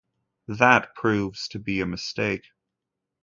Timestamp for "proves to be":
0.95-1.79